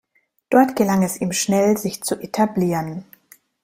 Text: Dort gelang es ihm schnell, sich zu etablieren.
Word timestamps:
Dort 0.49 0.75
gelang 0.75 1.03
es 1.03 1.21
ihm 1.21 1.31
schnell, 1.31 1.77
sich 1.77 2.01
zu 2.01 2.15
etablieren. 2.19 3.05